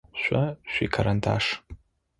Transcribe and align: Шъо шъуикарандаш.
Шъо 0.21 0.43
шъуикарандаш. 0.71 1.45